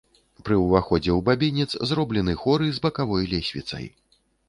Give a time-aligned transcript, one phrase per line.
[0.47, 3.85] Пры ўваходзе ў бабінец зроблены хоры з бакавой лесвіцай.